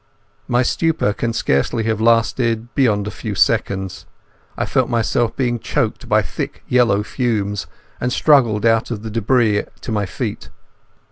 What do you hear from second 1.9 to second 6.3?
lasted beyond a few seconds. I felt myself being choked by